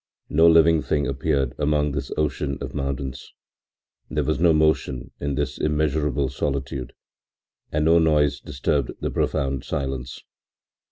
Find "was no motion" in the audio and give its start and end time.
4.23-5.11